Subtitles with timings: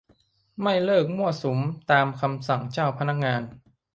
[0.61, 1.59] ไม่เลิกมั่วสุม
[1.91, 3.41] ตามคำสั่งเจ้าพนักงาน